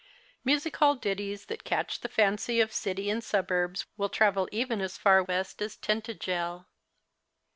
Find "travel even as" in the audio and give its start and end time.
4.09-4.97